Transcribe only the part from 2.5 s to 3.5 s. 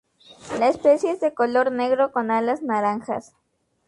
naranjas.